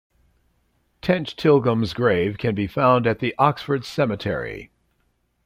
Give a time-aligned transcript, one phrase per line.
[1.03, 4.71] Tench Tilghman's grave can be found at the Oxford cemetery.